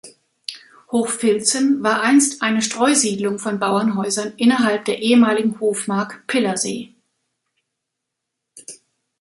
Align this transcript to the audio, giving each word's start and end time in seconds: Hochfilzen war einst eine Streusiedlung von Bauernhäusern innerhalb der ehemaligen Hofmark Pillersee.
Hochfilzen 0.91 1.83
war 1.83 2.01
einst 2.01 2.41
eine 2.41 2.63
Streusiedlung 2.63 3.37
von 3.37 3.59
Bauernhäusern 3.59 4.33
innerhalb 4.35 4.85
der 4.85 4.97
ehemaligen 5.03 5.59
Hofmark 5.59 6.25
Pillersee. 6.25 6.95